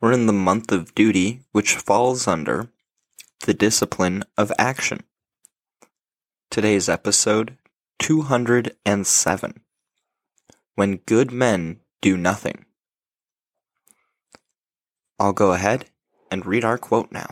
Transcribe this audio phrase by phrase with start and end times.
[0.00, 2.72] We're in the month of duty, which falls under
[3.46, 5.04] the discipline of action.
[6.50, 7.56] Today's episode
[8.00, 9.60] 207
[10.74, 12.64] When Good Men Do Nothing.
[15.20, 15.90] I'll go ahead
[16.28, 17.28] and read our quote now.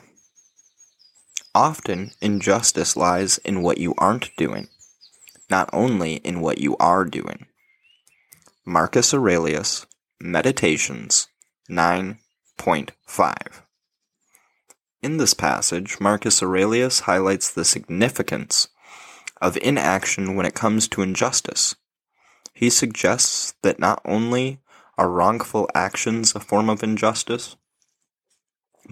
[1.55, 4.69] Often, injustice lies in what you aren't doing,
[5.51, 7.47] not only in what you are doing.
[8.65, 9.85] Marcus Aurelius,
[10.21, 11.27] Meditations
[11.69, 13.63] 9.5.
[15.03, 18.69] In this passage, Marcus Aurelius highlights the significance
[19.41, 21.75] of inaction when it comes to injustice.
[22.53, 24.61] He suggests that not only
[24.99, 27.57] are wrongful actions a form of injustice,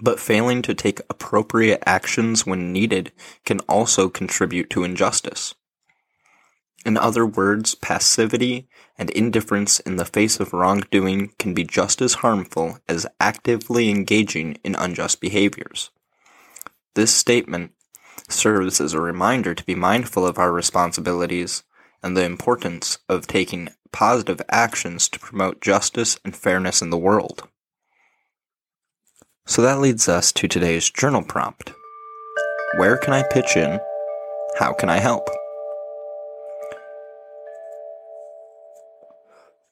[0.01, 3.11] but failing to take appropriate actions when needed
[3.45, 5.55] can also contribute to injustice.
[6.85, 12.15] In other words, passivity and indifference in the face of wrongdoing can be just as
[12.15, 15.89] harmful as actively engaging in unjust behaviors.
[16.95, 17.73] This statement
[18.29, 21.63] serves as a reminder to be mindful of our responsibilities
[22.01, 27.47] and the importance of taking positive actions to promote justice and fairness in the world.
[29.45, 31.73] So that leads us to today's journal prompt
[32.77, 33.79] Where can I pitch in?
[34.57, 35.27] How can I help?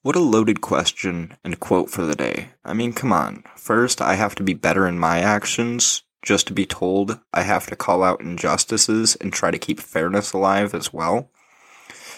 [0.01, 2.49] What a loaded question and quote for the day.
[2.63, 3.43] I mean, come on.
[3.55, 7.67] First, I have to be better in my actions just to be told I have
[7.67, 11.29] to call out injustices and try to keep fairness alive as well.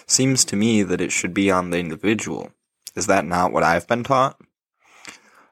[0.05, 2.51] Seems to me that it should be on the individual.
[2.95, 4.39] Is that not what I've been taught?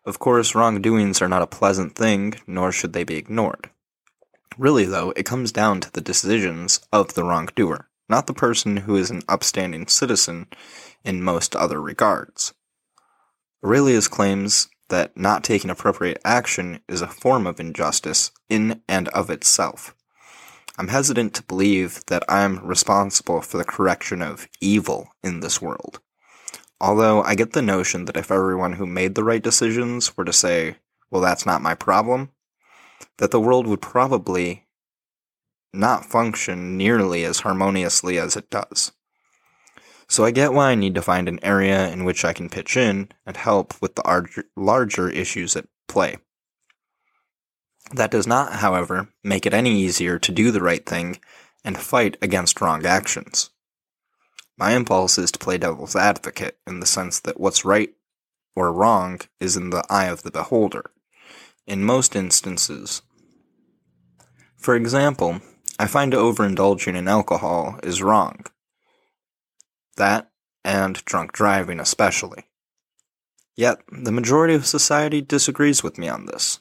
[0.07, 3.69] Of course, wrongdoings are not a pleasant thing, nor should they be ignored.
[4.57, 8.96] Really, though, it comes down to the decisions of the wrongdoer, not the person who
[8.96, 10.47] is an upstanding citizen
[11.03, 12.53] in most other regards.
[13.62, 19.29] Aurelius claims that not taking appropriate action is a form of injustice in and of
[19.29, 19.94] itself.
[20.78, 26.00] I'm hesitant to believe that I'm responsible for the correction of evil in this world.
[26.79, 30.33] Although I get the notion that if everyone who made the right decisions were to
[30.33, 30.77] say,
[31.09, 32.31] well, that's not my problem,
[33.17, 34.67] that the world would probably
[35.73, 38.91] not function nearly as harmoniously as it does.
[40.07, 42.77] So I get why I need to find an area in which I can pitch
[42.77, 46.17] in and help with the larger, issues at play.
[47.93, 51.19] That does not, however, make it any easier to do the right thing
[51.63, 53.49] and fight against wrong actions.
[54.57, 57.94] My impulse is to play devil's advocate in the sense that what's right
[58.56, 60.91] or wrong is in the eye of the beholder.
[61.68, 63.03] In most instances,
[64.57, 65.41] for example,
[65.79, 68.46] I find overindulging in alcohol is wrong.
[69.96, 70.31] That,
[70.66, 72.46] and drunk driving especially.
[73.56, 76.59] Yet, the majority of society disagrees with me on this.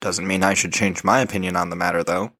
[0.00, 2.32] Doesn't mean I should change my opinion on the matter, though.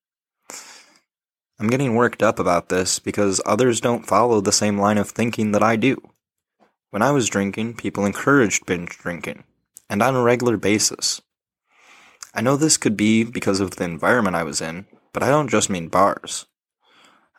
[1.59, 5.53] I'm getting worked up about this because others don't follow the same line of thinking
[5.53, 5.97] that I do.
[6.91, 9.44] When I was drinking, people encouraged binge drinking,
[9.88, 11.20] and on a regular basis.
[12.34, 15.48] I know this could be because of the environment I was in, but I don't
[15.48, 16.47] just mean bars.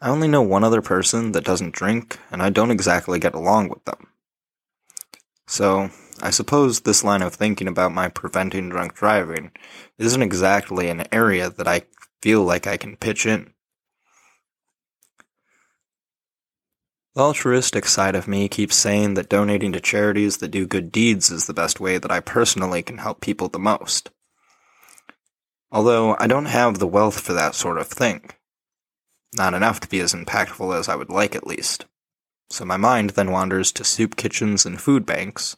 [0.01, 3.69] I only know one other person that doesn't drink, and I don't exactly get along
[3.69, 4.07] with them.
[5.47, 5.89] So,
[6.21, 9.51] I suppose this line of thinking about my preventing drunk driving
[9.97, 11.83] isn't exactly an area that I
[12.21, 13.53] feel like I can pitch in.
[17.15, 21.31] The altruistic side of me keeps saying that donating to charities that do good deeds
[21.31, 24.09] is the best way that I personally can help people the most.
[25.71, 28.31] Although I don't have the wealth for that sort of thing.
[29.33, 31.85] Not enough to be as impactful as I would like, at least.
[32.49, 35.55] So my mind then wanders to soup kitchens and food banks.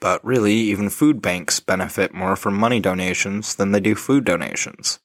[0.00, 4.98] But really, even food banks benefit more from money donations than they do food donations,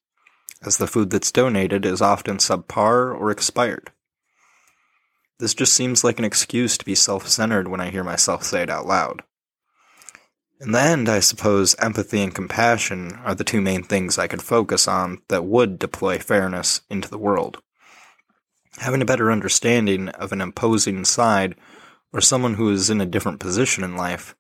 [0.64, 3.92] as the food that's donated is often subpar or expired.
[5.40, 8.64] This just seems like an excuse to be self centered when I hear myself say
[8.64, 9.24] it out loud.
[10.60, 14.42] In the end, I suppose empathy and compassion are the two main things I could
[14.42, 17.62] focus on that would deploy fairness into the world.
[18.80, 21.56] Having a better understanding of an opposing side
[22.12, 24.36] or someone who is in a different position in life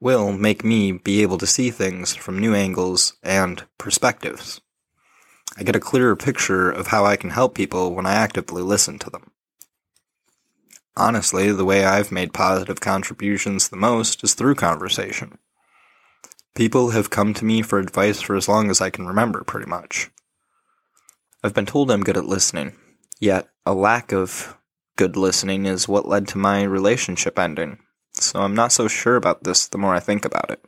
[0.00, 4.62] will make me be able to see things from new angles and perspectives.
[5.58, 8.98] I get a clearer picture of how I can help people when I actively listen
[9.00, 9.30] to them.
[10.96, 15.38] Honestly, the way I've made positive contributions the most is through conversation.
[16.54, 19.68] People have come to me for advice for as long as I can remember, pretty
[19.68, 20.10] much.
[21.42, 22.76] I've been told I'm good at listening,
[23.18, 24.56] yet a lack of
[24.96, 27.78] good listening is what led to my relationship ending,
[28.12, 30.64] so I'm not so sure about this the more I think about it.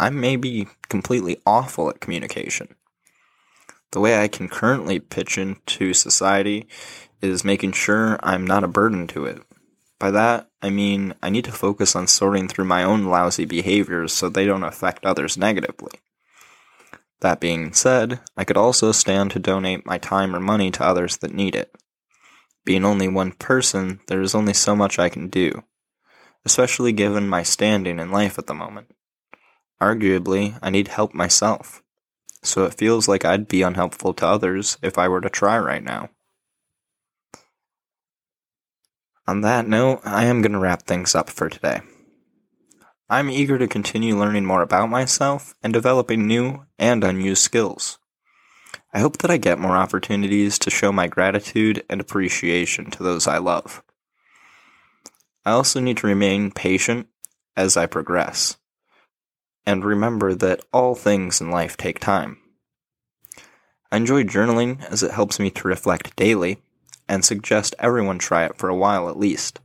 [0.00, 2.74] I may be completely awful at communication.
[3.94, 6.66] The way I can currently pitch into society
[7.22, 9.40] is making sure I'm not a burden to it.
[10.00, 14.12] By that, I mean I need to focus on sorting through my own lousy behaviors
[14.12, 15.92] so they don't affect others negatively.
[17.20, 21.18] That being said, I could also stand to donate my time or money to others
[21.18, 21.72] that need it.
[22.64, 25.62] Being only one person, there is only so much I can do,
[26.44, 28.88] especially given my standing in life at the moment.
[29.80, 31.83] Arguably, I need help myself,
[32.44, 35.82] so it feels like I'd be unhelpful to others if I were to try right
[35.82, 36.10] now.
[39.26, 41.80] On that note, I am going to wrap things up for today.
[43.08, 47.98] I'm eager to continue learning more about myself and developing new and unused skills.
[48.92, 53.26] I hope that I get more opportunities to show my gratitude and appreciation to those
[53.26, 53.82] I love.
[55.44, 57.08] I also need to remain patient
[57.56, 58.56] as I progress,
[59.66, 62.38] and remember that all things in life take time.
[63.90, 66.62] I enjoy journaling as it helps me to reflect daily
[67.08, 69.60] and suggest everyone try it for a while at least.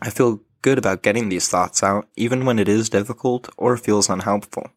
[0.00, 4.10] I feel good about getting these thoughts out even when it is difficult or feels
[4.10, 4.70] unhelpful.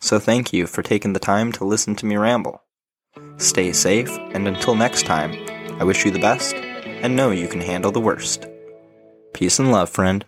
[0.00, 2.62] So thank you for taking the time to listen to me ramble.
[3.36, 5.32] Stay safe, and until next time,
[5.80, 8.46] I wish you the best and know you can handle the worst.
[9.32, 10.24] Peace and love, friend.